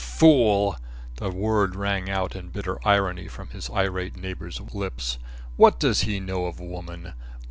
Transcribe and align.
"Fool!" 0.03 0.79
The 1.17 1.29
word 1.29 1.75
rang 1.75 2.09
out 2.09 2.35
in 2.35 2.49
bitter 2.49 2.79
irony 2.83 3.27
from 3.27 3.49
his 3.49 3.69
irate 3.69 4.17
neighbour's 4.17 4.59
lips. 4.73 5.19
"What 5.57 5.79
does 5.79 6.01
he 6.01 6.19
know 6.19 6.45
of 6.47 6.59
woman! 6.59 7.13